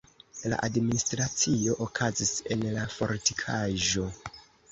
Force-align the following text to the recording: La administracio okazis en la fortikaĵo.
La 0.51 0.57
administracio 0.67 1.75
okazis 1.85 2.31
en 2.55 2.65
la 2.79 2.87
fortikaĵo. 2.97 4.09